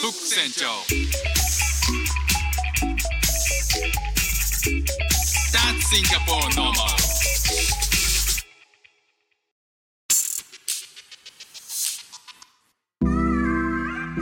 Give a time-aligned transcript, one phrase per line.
[0.00, 0.64] フック船長。
[5.52, 6.72] That's Singapore normal.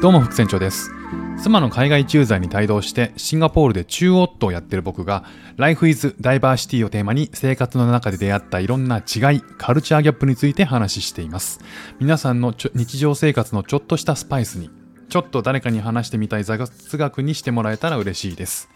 [0.02, 0.90] どうも副船長です。
[1.40, 5.22] 妻の海外駐在に帯同してシンガポールで中オットをやってる僕が
[5.58, 11.60] Life is Diversity をテーマに生活の中で出会ったいろんな違いカルチャーギャップについて話しています。
[12.00, 14.70] 皆さんのちょ日常生活のちょっとしたスパイスに
[15.08, 16.68] ちょっと誰かに話してみたい雑
[16.98, 18.68] 学にしてもらえたら嬉しいです。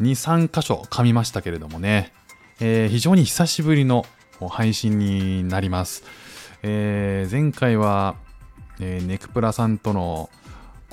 [0.00, 2.12] 23箇所噛みましたけれどもね、
[2.60, 4.06] えー非常に久しぶりの
[4.48, 6.04] 配信になります、
[6.62, 8.14] えー前回は
[8.80, 10.30] えーネクプラさんとの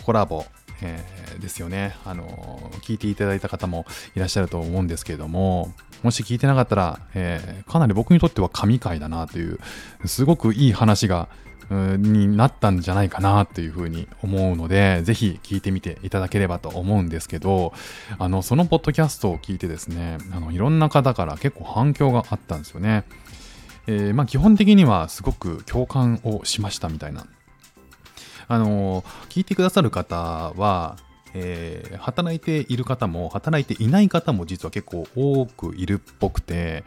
[0.03, 0.43] コラボ、
[0.81, 5.71] えーですよね、あのー聞いていただいた方もいらっしゃると思うんですけれども
[6.03, 9.59] もし聞いてなかったら、えーかなり僕にとっては神回だなという
[10.05, 11.29] すごくいい話が
[11.69, 17.73] になったんじゃないかなというふうに思うのでぜひ聞いてみていただければと思うんですけど
[18.19, 23.03] あのそのポッドキャストを聞いてですねあのいろんな方から結構反響があったんですよね。
[23.87, 27.27] えーまあ、基本的にはすごく共感をしましたみたいな
[28.47, 30.97] あの聞いてくださる方は、
[31.35, 36.83] えー働いている方も働いていない方も実は結構多くいるっぽくて、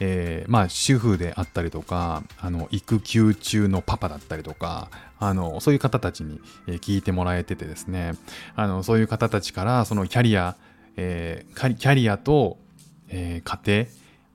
[0.00, 8.12] えーまあ主婦であったりとかあの育休中のパパだったりとかあのそういう方たちに聞いてもらえててですね。
[8.56, 10.56] あのそういう方たちからそのキャリア、
[10.96, 12.58] えーキャリキャリアと、
[13.08, 13.86] えー家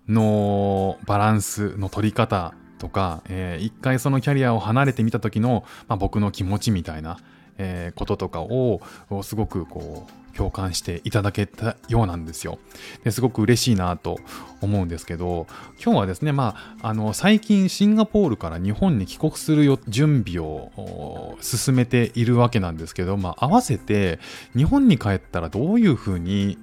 [0.07, 7.17] 庭のバランスの取り方とか、えー一回そのキャリアを離れてみた時の、まあ、僕の気持ちみたいな、
[7.59, 8.81] えこととかを
[9.21, 12.59] すごくこう共感していただけたようなんですよ。
[13.03, 14.19] ですごく嬉しいなと
[14.61, 15.47] 思うんですけど
[15.83, 24.19] 今日はですねまああの最近シンガポールから日本に帰国するよ準備を進めているわけなんですけど、まあ、合わせて
[24.55, 26.57] 日本に帰ったらどういうふうに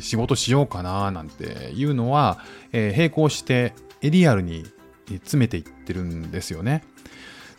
[0.00, 2.38] 仕事しようかななんていうのは、
[2.72, 4.66] え並行してエリアルに
[5.06, 6.84] 詰めていってるんですよね。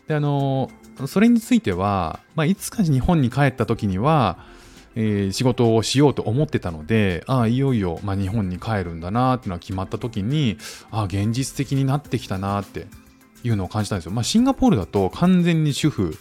[0.08, 0.70] であの
[1.08, 4.38] それについては、まあ、いつか日本に帰った時には、
[4.96, 10.58] えー仕事をしようと思ってたのでああいよいよ、まあ、日本に帰るんだなっていうのが決まった時に
[10.90, 12.88] ああ現実的になってきたなって
[13.44, 14.12] いうのを感じたんですよ。
[14.12, 16.18] まあ、シンガポールだと完全に主婦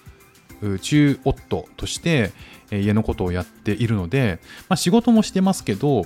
[0.81, 2.33] 中夫として、
[2.71, 6.05] 家のことをやっているので、まあ、仕事もしてますけど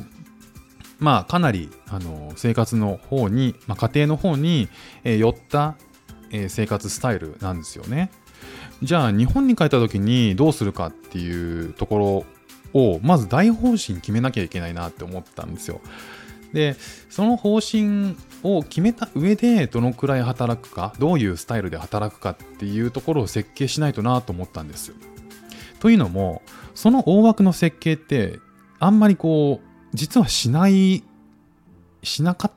[0.99, 4.69] まあかなりあの生活の方に、まあ、家庭の方に、
[5.05, 5.77] 寄った、
[6.49, 8.11] 生活スタイルなんですよね。
[8.83, 12.25] じゃあ日本に帰った時にどうするかっていうとこ
[12.75, 15.81] ろをまず大方針決めなきゃいけないなって思ったんですよ。
[16.53, 16.77] で
[17.11, 24.95] その方針を決めた上でどのくらい働くかどういうスタイルで働くかっていうところを設計しないとなと思ったんです。
[25.81, 26.43] というのも
[26.75, 28.39] その大枠の設計って
[28.79, 31.03] あんまりこう実はしない
[32.03, 32.53] しなかっ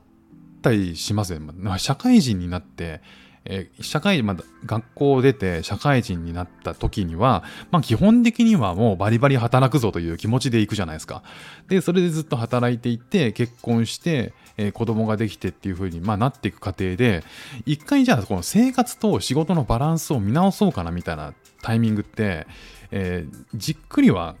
[0.62, 1.78] たりしますよね。
[1.78, 3.00] 社会人になって
[3.44, 11.22] えー社会まだ学校を出て社会人になった時には、まあ、基本的にはもうバリバリ働くぞという気持ちでいくじゃないですか。
[11.68, 17.24] でそれでずっと働いていて結婚して、えー子供ができてっていう風に、まあ、なっていく過程で
[17.66, 22.46] 一回じゃあこの生活と仕事のバランスを見直そうかなみたいなタイミングって、
[22.90, 24.36] えーじっくりは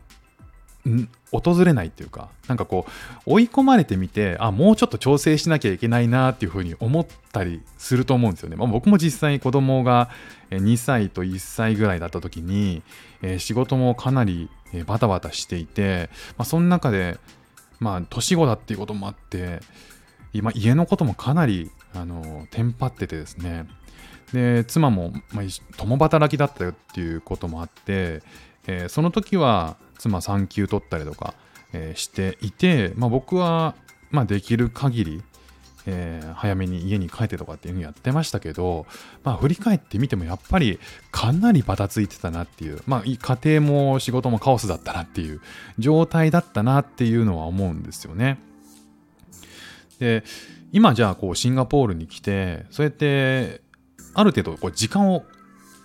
[1.30, 2.86] 訪れないっていうかなんかこ
[3.26, 10.10] う追い込まれてみてあもうちょっと調整しなきゃいけないなっていうふうに思ったりすると思うんですよね、まあ、僕も実際子供が
[10.50, 12.82] 2歳と1歳ぐらいだった時に、
[13.22, 14.50] えー仕事もかなり
[14.86, 17.18] バタバタしていて、まあ、その中で
[17.78, 19.60] まあ年子だっていうこともあって
[20.32, 23.66] 今家のこともかなりあのテンパっててですね。
[24.32, 28.22] で妻も、まあ、共働きだったよっていうこともあって、
[28.66, 31.34] えーその時は妻産休取ったりとか、
[31.72, 33.74] えーしていて、まあ、僕は、
[34.10, 35.22] まあ、できる限り、
[35.86, 38.86] えー早めに家に帰ってとかっていうふうにやってましたけど、
[39.22, 40.80] まあ、振り返ってみてもやっぱり
[41.12, 45.40] かなりバタついてたなっていう、まあ、家庭も仕事もカオスだったなっていう
[45.78, 48.38] 状態だったなっていうのは思うんですよね。
[49.98, 50.24] で
[50.72, 53.60] 今じゃあこうシンガポールに来てそうやって
[54.14, 55.24] ある程度こう時間を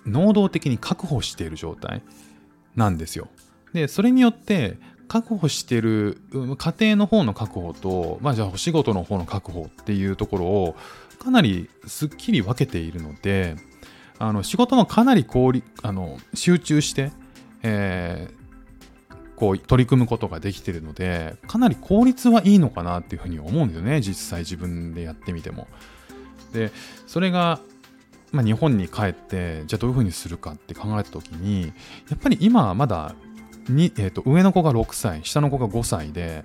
[0.06, 2.02] 能動的に確保している状態
[2.76, 3.28] なんですよ。
[3.74, 4.78] でそれによって
[5.08, 6.20] 確保してる
[6.58, 10.76] 家庭の方の確保と、まあ、じゃあお仕事の方の確保っていうところを
[11.20, 13.56] かなりすっきり分けているので
[14.20, 17.12] あの仕事もかなり効率あの集中して、
[17.64, 18.38] えー
[19.38, 25.68] こう取り組むことができているのでかなり効率はいいのかなっていうふうに思うんですよね実際自分でやってみても。
[26.54, 26.72] で
[27.06, 27.60] それが、
[28.32, 31.72] まあ、日本に帰ってじゃあどういうふうにするかって考えた時に
[32.10, 33.14] やっぱり今はまだ
[33.70, 36.44] に、えー、と上の子が6歳下の子が5歳で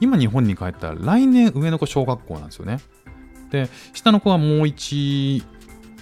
[0.00, 2.80] 今日本に帰ったら来年上の子小学校なんですよね。
[3.50, 5.42] で下の子はもう1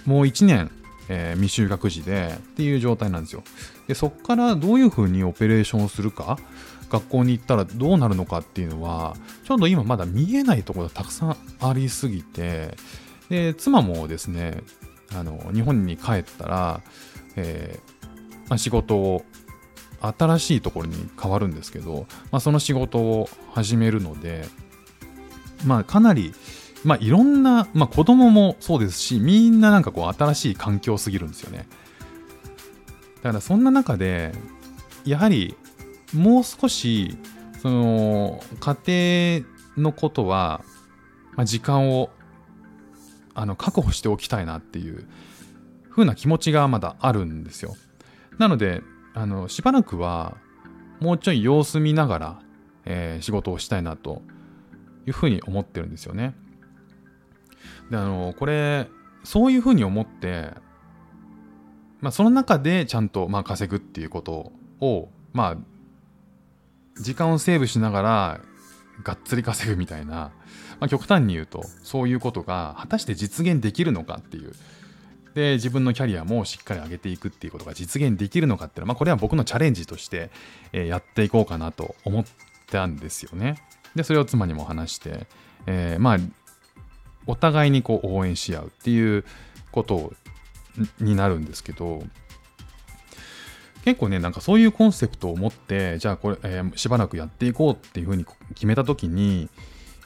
[0.05, 0.71] もう1年、
[1.09, 3.43] えー未就学児でっていう状態なんですよ。
[3.87, 6.37] でそこからどういうふうにオペレーションをするか
[6.89, 12.75] 学校に行ったらどうなるのかっていうのはちょっと今まだ見えないところがたくさんありすぎて
[13.29, 14.61] で妻もですね
[15.13, 16.81] あの日本に帰ったら、
[17.35, 19.25] えーまあ、仕事を
[20.17, 24.45] 新しいところに変わるんですけど、まあ、その仕事を始めるので、
[25.65, 26.33] まあ、かなり、
[26.83, 31.67] まあ、いろんな、まあ、子供もそうですしみんななんかこう新しい環境すぎるんですよね。
[33.23, 34.33] だからそんな中で
[35.03, 35.55] やはり
[36.13, 37.17] もう少し
[37.61, 39.43] その家
[39.75, 40.63] 庭のことは、
[41.35, 42.09] ま、時間を
[43.33, 45.07] あの確保しておきたいなっていう
[45.89, 47.75] 風な気持ちがまだあるんですよ。
[48.37, 48.81] なので
[49.15, 50.37] あのしばらくは
[50.99, 52.39] もうちょい様子見ながら、
[52.85, 54.21] えー仕事をしたいなと
[55.07, 56.35] いうふうに思ってるんですよね。
[57.89, 58.87] であのこれ
[59.23, 60.51] そういうふうに思って、
[62.01, 68.41] まあ、その中でちゃんと、まあ、稼ぐっていうことをまあ時間をセーブしながら
[69.03, 70.31] がっつり稼ぐみたいな、ま
[70.81, 74.53] あ、極端に言うとそういうことが果たして実現できるのかっていう
[75.35, 80.31] で自分のキャリアもしっかり上げていくっていうことが実現できるのかっていうのは、まあ、これは僕のチャレンジとして、
[80.71, 82.25] えやっていこうかなと思っ
[82.67, 83.57] たんですよね。
[83.95, 85.27] でそれを妻にも話して、
[85.67, 86.17] えーまあ
[87.27, 89.25] お互いにこう応援し合うっていう
[89.71, 90.13] こと
[90.99, 92.03] になるんですけど
[93.83, 99.49] 結構ねなんかそういうコンセプトを持ってじゃあこれ、えーしばらくやっていこうっていうふうに決めた時に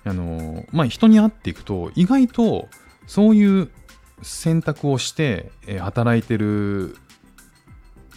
[0.05, 2.69] あのまあ人に会っていくと意外と
[3.05, 3.69] そういう
[4.21, 6.97] 選択をして、え働いてる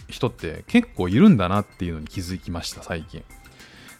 [0.07, 3.23] 人って結構いるんだなっていうのに気づきました最近。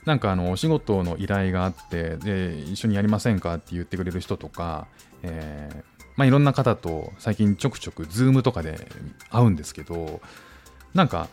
[0.05, 3.55] なんかあのお仕事の依頼があってで一緒にやりませんか？
[3.55, 4.87] って言ってくれる人とか、
[5.21, 8.85] えーまあ、いろんな方と最近ちょくちょくズームとかで
[9.29, 10.21] 会うんですけど
[10.93, 11.29] なんか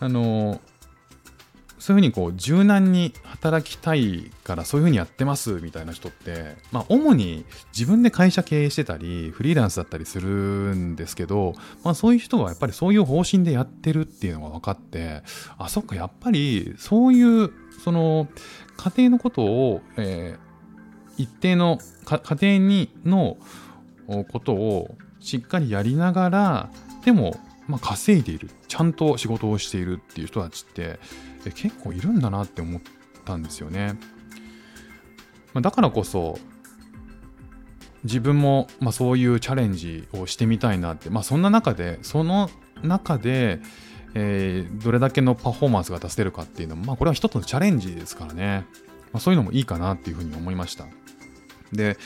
[0.00, 0.60] あの
[1.86, 10.28] そういうふうにこう柔軟に働きたいからそういうふうにやってますみたいな人って、まあ、主に自分で会社経営してたりフリーランスだったりする
[10.74, 11.54] んですけど、
[11.84, 15.22] まあ、そういう人はやっぱりそういう方針でやってるっていうのが分かって
[15.58, 17.52] あそっかやっぱりそういう
[17.84, 18.26] その
[18.76, 20.46] 家庭のことを、えー
[21.18, 23.38] 一定の家庭にの
[24.28, 26.70] ことをしっかりやりながら
[27.04, 28.50] でも、まあ、稼いでいる。
[28.68, 30.98] ちゃんと仕事をしているっていう人たちって
[31.46, 32.82] え結構いるんだなって思っ
[33.24, 33.98] たんですよね。
[35.54, 36.38] まあだからこそ
[38.04, 42.50] 自分も、まあ、そういうチャレンジをしてみたいなって、まあ、そんな中でその
[42.82, 43.60] 中で、
[44.14, 48.64] えーどれだけのパフォーマンスが出せるかっていうのも、まあ、これは一つのチャレンジですからね、
[49.12, 50.86] まあ、そういうのもいいかなっていうふうに思いました。
[51.72, 51.98] で、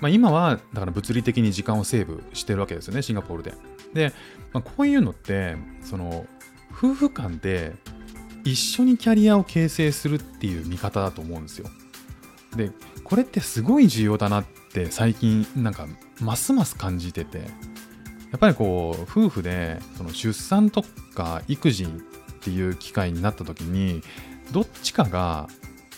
[0.00, 3.54] まあ、今はだから物理的に時間をセーブしてるわけですよねシンガポールで。
[3.94, 4.12] で、
[4.52, 6.26] まあ、こういうのってその
[6.72, 7.74] 夫婦間で
[8.44, 11.68] 一緒にキャリアを形成するっていう見方だと思うんですよ。
[12.56, 12.70] で
[13.04, 15.86] これってすごい重要だなって最近なんか
[16.20, 17.44] ますます感じててや
[18.36, 20.84] っぱりこう夫婦でその出産と
[21.14, 21.88] か育児っ
[22.40, 24.02] ていう機会になった時に
[24.50, 25.48] どっちかが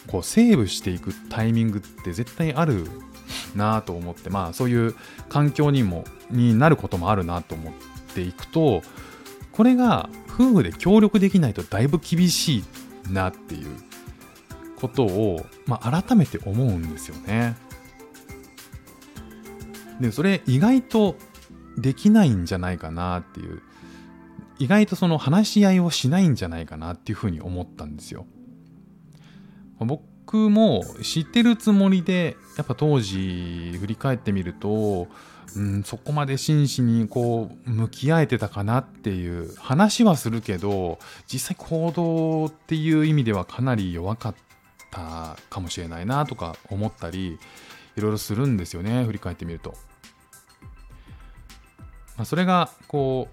[0.06, 2.87] こうセーブしていくタイミングって絶対ある
[3.54, 4.94] なと思ってまあそういう
[5.28, 7.72] 環境にもになることもあるなと思っ
[8.14, 8.82] ていくと
[9.54, 12.64] これが夫婦で協力できないとだいぶ厳し
[13.08, 13.68] いなっていう
[14.76, 17.56] ことを、まあ、改めて思うんですよね。
[20.00, 21.16] でそれ意外と
[21.78, 23.62] できないんじゃないかなっていう
[24.58, 28.26] 意外とその話し合いをしないんじゃないかなっていうふうに思ったんですよ。
[29.78, 35.06] 僕も知ってるつもりでやっぱ当時振り返ってみると、
[35.56, 44.34] うん、そこまで真摯にこう向き合えてたかなっていう話はするけど実際行動っていう意味ではかなり弱かっ
[44.90, 47.38] たかもしれないなとか思ったり
[47.96, 49.74] いろいろするんですよね振り返ってみると。
[52.16, 53.28] まあ、それがこ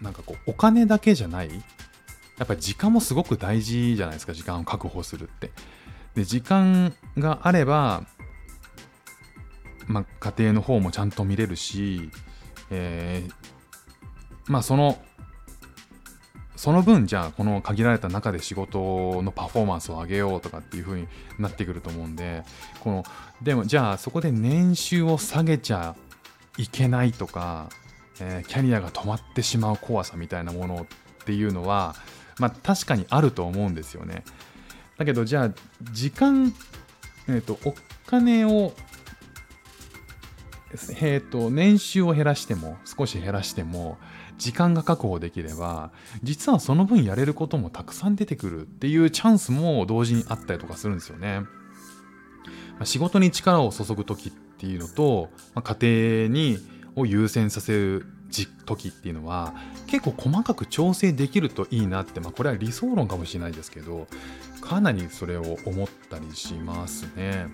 [0.00, 1.50] うなんかこうお金だけじゃない
[2.38, 5.50] やっぱり時間もすごく大事じゃないですか時間を確保するって。
[6.14, 8.04] で時間があれば、
[9.90, 12.10] まあ、家庭の方もちゃんと見れるし、
[12.70, 13.32] えー
[14.46, 14.98] まあその
[16.56, 22.42] その分じゃあこの限られた中で仕事のパフォーマンスを上げようとかっていう風になってくると思うんで
[22.80, 23.04] この
[23.40, 25.94] でもじゃあそこで年収を下げちゃ
[26.58, 27.70] いけないとか、
[28.20, 30.86] えーキャリアが止まってしまう怖さみたいなもの
[31.22, 31.94] っていうのは
[32.38, 34.24] まあ確かにあると思うんですよね。
[34.98, 35.50] だけどじゃあ
[35.92, 36.52] 時間
[37.28, 37.74] えっ、とお
[38.06, 38.72] 金を
[40.72, 43.98] えー、と年収を減らしても少し減らしても
[44.38, 45.90] 時間が確保できれば
[46.22, 51.42] 実はその分やれることもたくさん出てくるっていうチャンスも同時にあったりとかするんですよね。
[52.84, 56.58] 仕事に力を注ぐ時っていうのと、家庭に
[56.96, 58.06] を優先させる
[58.64, 59.54] 時っていうのは
[59.86, 64.06] 結構細かく調整できるといいなって、まあ、これは理想論かもしれないですけど
[64.60, 67.46] かなりそれを思ったりしますね。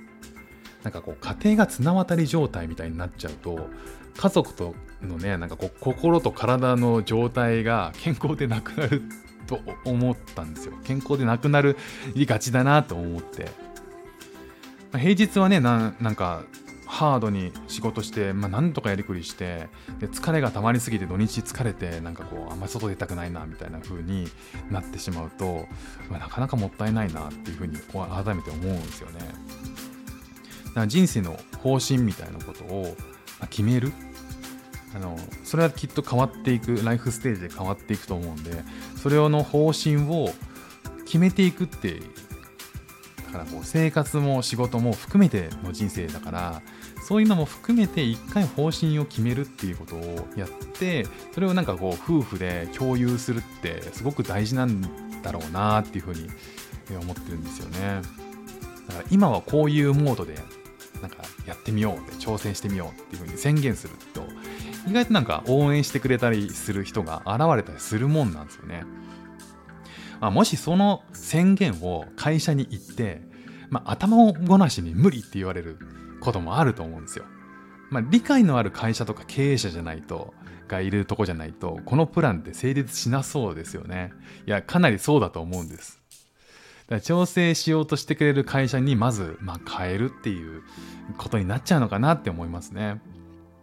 [0.83, 3.69] なんかこう家庭が綱渡り状態みたいになっちゃうと
[4.17, 9.03] 家族とのねなんかこう心と体の状態が健康でなくなる
[9.47, 11.77] と思ったんですよ健康でなくなる
[12.15, 13.51] りがちだなと思って、ま
[14.95, 16.45] あ、平日はねなんか
[16.87, 19.69] ハードに仕事して、まあ、なんとかやりくりして
[19.99, 24.29] で疲れが溜まりすぎて土日疲れてなんかこうあんまり外出たくないなみたいな風に
[24.71, 25.67] なってしまうと、
[26.09, 29.19] まあ、なかなかもったいないなっていう風に改めて思うんですよね。
[30.81, 32.97] か人生の方針みたいなことを
[33.51, 33.93] 決める。
[34.95, 38.63] あのそれはきっと変わっていくライフステージで変わっていくと思うんで
[38.97, 40.31] それの方針を
[41.05, 42.01] 決めていくって
[43.27, 46.63] だからこう生活も仕事も含めての人生だから
[47.07, 54.81] そういうのも含めて一回方針を決めるっていうことをやってそれをなんかこう夫婦で共有するってすごく大事なん
[55.23, 56.31] だろうなっていうふうに
[56.99, 58.01] 思ってるんですよね。
[58.89, 60.37] だから今はこういうモードで
[61.01, 64.27] なんかやってみようって挑戦してみようっていう風に宣言すると
[64.89, 68.85] 意外となんか応援してくれたりする人が現れたりするもんなんですよね。
[70.21, 73.21] まあ、もしその宣言を会社に行って、
[73.69, 75.79] まあ、頭ごなしに無理って言われる
[76.21, 77.25] こともあると思うんですよ。
[77.91, 80.35] まあ、理解のある会社とか経営者じゃないと
[80.69, 84.13] がいるとこじゃないとこのプランって成立しなそうですよね。
[84.47, 86.01] いやかなりそうだと思うんです。
[86.89, 90.63] だ調整しようとしてくれる会社にまず、まあ、変えるっていう
[91.19, 93.01] ことになっちゃうのかなって思いますね。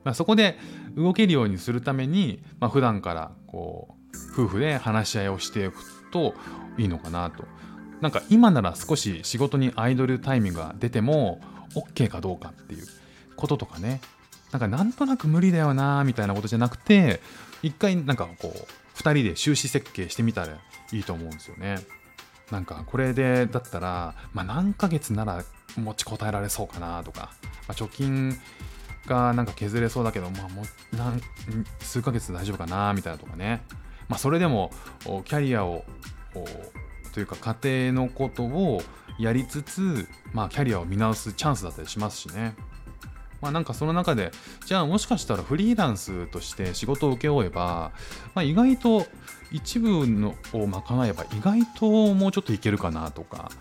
[0.03, 0.57] まあ、そこで
[0.95, 3.95] 動けるようにするために、まあ、普段からこ
[4.37, 5.75] う夫婦で話し合いをしていく
[6.11, 6.33] と
[6.77, 7.45] いいのかなと。
[8.01, 11.39] なんか今なら少し仕事にアイドルタイミングが出ても
[11.73, 12.85] OK かどうかっていう
[13.37, 14.01] こととかね
[14.51, 17.21] なんかなんとなく無理だよなみたいなことじゃなくて
[17.61, 20.57] 一回なんかこう2人で収支設計してみたら
[20.91, 21.77] いいと思うんですよね。
[22.51, 25.43] なんかこれでだったら、まあ、何ヶ月なら
[25.75, 27.31] 持ちこたえられそうかなとか、
[27.67, 28.37] まあ、貯金
[29.07, 31.21] がなんか削れそうだけど、まあ、もう何
[31.79, 33.63] 数ヶ月大丈夫かなみたいなとかね、
[34.07, 34.71] まあ、それでも
[35.25, 35.85] キャリアを
[37.13, 38.81] というか家庭のことを
[39.19, 42.55] やりつつ、まあ、キャリアを見直すチャンスだったりしますしね。
[43.41, 44.31] まあなんかその中で、
[44.65, 47.91] じゃあもしかしたらフリーランスとして仕事を請け負えば、
[48.33, 49.05] まあ、意外と
[49.53, 53.51] 一部のを賄えば意外ともうちょっといけるかなとか、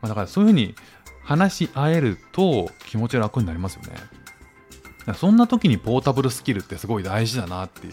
[0.00, 0.74] まあ、だからそういうふうに
[1.22, 5.14] 話し合えると気持ち楽になりますよね。
[5.14, 7.88] そんな時にポータブルスキルってすごい大事だなって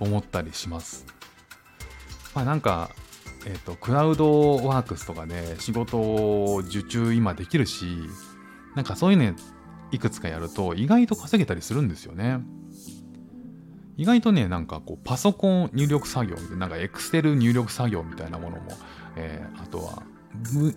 [0.00, 1.04] 思ったりします。
[2.34, 2.90] まあなんか、
[3.46, 7.86] えっ、ー、と、クラウドワークスとかで仕事を受注今できるし、
[8.74, 9.34] なんかそういうの
[9.90, 12.40] いくつかやると意外と稼げたりするんですよね。
[13.96, 18.72] 意外とね、なんかこうパソコン入力作業みたいなんかエクセル入力作業みたいなものも、
[19.16, 20.02] えー、あとは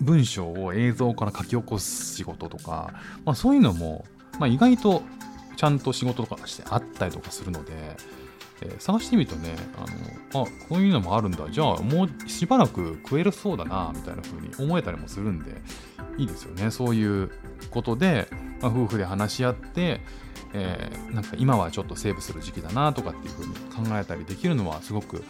[0.01, 2.93] 文章を映像から書き起こす仕事とか、
[3.23, 4.05] まあ、そういうのも、
[4.37, 5.01] まあ、意外と
[5.55, 7.71] ちゃんと仕事とかしてあったりとかするので、
[8.61, 11.49] えー、探してみるとねあのあこういうのもあるんだ。
[11.49, 15.51] じゃあもうしばらく食えるそうだなみたいな風に思えたりもするんで
[16.17, 16.69] いいですよね。
[16.71, 17.31] そういう
[17.71, 18.27] ことで、
[18.65, 20.01] まあ、夫婦で話し合って、
[20.53, 23.53] えー、なんか今はちょっとセーブする時期だなとかっていうふうに
[23.87, 25.23] 考えたりできるのはすごく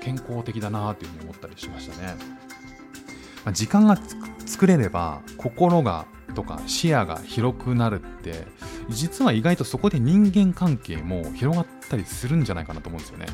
[0.00, 2.14] 健康的だなというふうに思ったりしましたね。
[3.44, 3.98] まあ、時間が
[4.46, 8.46] 作れれば心がとか視野が広くなるって
[8.88, 13.26] 実は意外とそこで人間関係も広がったりするんじゃないかなと思うんですよね。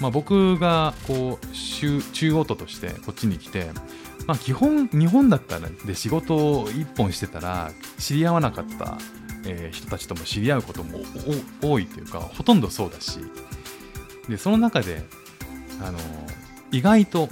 [0.00, 3.70] まあ、僕がこう中央都としてこっちに来て
[4.26, 8.98] まあ、基本日本だったらで仕事を一本してたら知り合わなかった、
[9.46, 10.98] え、人たちとも知り合うことも
[11.62, 13.20] 多いというかほとんどそうだし
[14.28, 15.04] でその中で
[15.80, 15.98] あの
[16.72, 17.28] 意外と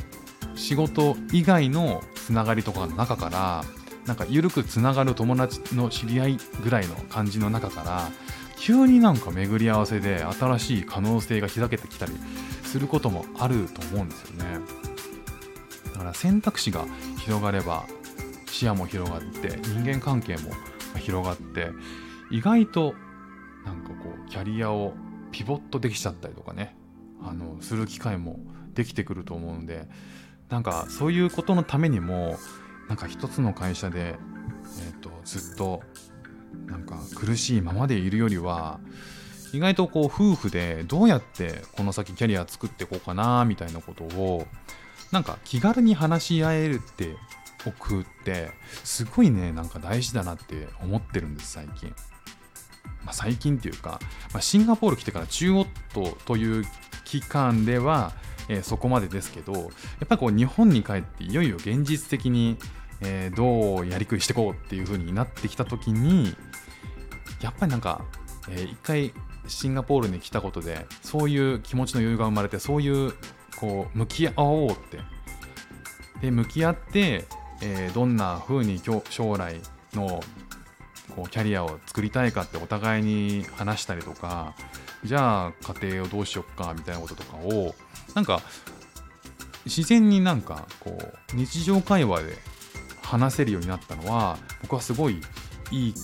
[0.55, 3.65] 仕事以外のつながりとかの中から
[4.07, 8.09] なんか緩くつながる友達の知り合いぐらいの感じの中から
[8.57, 12.13] 急になんか巡り合わせで新しい可能性が開けてきたり
[12.63, 14.84] することもあると思うんですよね。
[15.95, 16.85] だから選択肢が
[17.19, 17.87] 広がれば
[18.47, 20.51] 視野も広がって人間関係も
[20.99, 21.71] 広がって
[22.31, 22.95] 意外と
[23.65, 23.95] なんかこ
[24.27, 24.93] うキャリアを
[25.31, 26.77] ピボットできちゃったりとかね
[27.23, 28.39] あのする機会も
[28.75, 29.87] できてくると思うんで
[30.51, 32.37] なんかそういうことのためにも
[32.89, 34.17] なんか一つの会社で、
[34.81, 35.83] えーと、ずっと
[36.67, 38.79] なんか苦しいままでいるよりは
[39.53, 44.47] 意外とこう夫婦でどうやってこの先キャリア作っていこうかなみたいなことを
[45.15, 47.15] なんか気軽に話し合えるって
[47.65, 48.51] おくって
[48.83, 51.95] すごいねなんか大事だなって思ってるんです最近。
[53.05, 54.01] まあ、最近っていうか、
[54.33, 56.65] まあ、シンガポール来てから中オットという
[57.05, 58.13] 期間では、
[58.49, 62.57] えー、そこまでですけどやっぱりこう日本に帰っていよいよ現実的に、
[63.03, 66.35] えー、どうやりくりしていこうっていう風になってきた時に
[67.41, 68.05] やっぱりなんか、
[68.49, 69.13] えー、一回
[69.47, 73.13] シンガポールに来たことでそういう気持ちの余裕が生まれてそういう
[73.57, 74.99] こう向き合おうって
[76.21, 77.25] で向き合って、
[77.63, 78.81] えー、どんな風に
[79.11, 79.61] 将来
[79.93, 80.23] の
[81.15, 84.55] こうキャリアを作りたいかってお互いに話したりとか
[85.05, 87.75] じゃあ家庭をどうしよっかみたいなこととかを
[88.15, 88.41] なんか
[89.65, 92.39] 自然になんかこう日常会話で
[93.03, 95.21] 話せるようになったのは僕はすごい
[95.71, 95.95] いい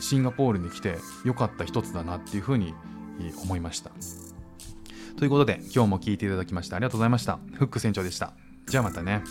[0.00, 2.74] シンガポールに来てよかった一つだなっていうふうに
[3.42, 3.90] 思いました。
[5.16, 7.38] ということで今日も聞いていただきましてありがとうございました。
[7.54, 8.32] フック船長でした。
[8.66, 9.22] じゃあまたね。